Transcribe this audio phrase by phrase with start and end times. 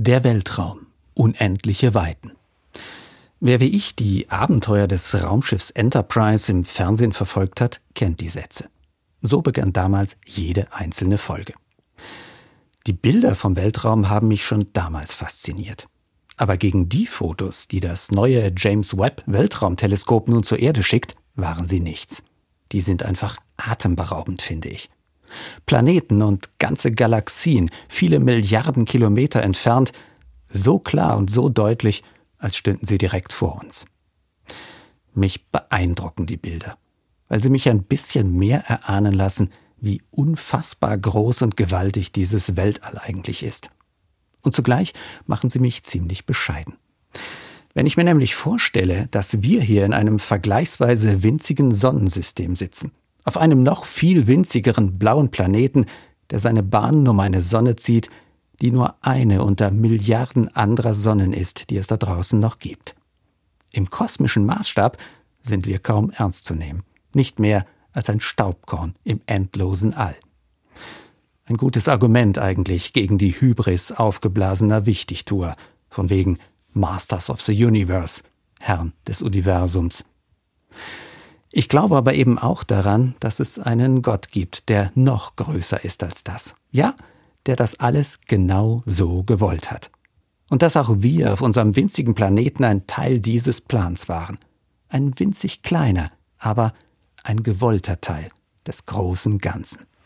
[0.00, 0.86] Der Weltraum.
[1.14, 2.30] Unendliche Weiten.
[3.40, 8.70] Wer wie ich die Abenteuer des Raumschiffs Enterprise im Fernsehen verfolgt hat, kennt die Sätze.
[9.22, 11.54] So begann damals jede einzelne Folge.
[12.86, 15.88] Die Bilder vom Weltraum haben mich schon damals fasziniert.
[16.36, 21.66] Aber gegen die Fotos, die das neue James Webb Weltraumteleskop nun zur Erde schickt, waren
[21.66, 22.22] sie nichts.
[22.70, 24.90] Die sind einfach atemberaubend, finde ich.
[25.66, 29.92] Planeten und ganze Galaxien, viele Milliarden Kilometer entfernt,
[30.48, 32.02] so klar und so deutlich,
[32.38, 33.86] als stünden sie direkt vor uns.
[35.14, 36.78] Mich beeindrucken die Bilder,
[37.28, 42.98] weil sie mich ein bisschen mehr erahnen lassen, wie unfassbar groß und gewaltig dieses Weltall
[42.98, 43.70] eigentlich ist.
[44.42, 44.94] Und zugleich
[45.26, 46.76] machen sie mich ziemlich bescheiden.
[47.74, 52.92] Wenn ich mir nämlich vorstelle, dass wir hier in einem vergleichsweise winzigen Sonnensystem sitzen,
[53.28, 55.84] auf einem noch viel winzigeren blauen Planeten,
[56.30, 58.08] der seine Bahn um eine Sonne zieht,
[58.62, 62.96] die nur eine unter Milliarden anderer Sonnen ist, die es da draußen noch gibt.
[63.70, 64.96] Im kosmischen Maßstab
[65.42, 70.16] sind wir kaum ernst zu nehmen, nicht mehr als ein Staubkorn im endlosen All.
[71.44, 75.54] Ein gutes Argument eigentlich gegen die Hybris aufgeblasener Wichtigtuer,
[75.90, 76.38] von wegen
[76.72, 78.22] Masters of the Universe,
[78.58, 80.06] Herrn des Universums.
[81.50, 86.02] Ich glaube aber eben auch daran, dass es einen Gott gibt, der noch größer ist
[86.02, 86.54] als das.
[86.70, 86.94] Ja,
[87.46, 89.90] der das alles genau so gewollt hat.
[90.50, 94.38] Und dass auch wir auf unserem winzigen Planeten ein Teil dieses Plans waren.
[94.88, 96.72] Ein winzig kleiner, aber
[97.24, 98.30] ein gewollter Teil
[98.66, 99.88] des großen Ganzen.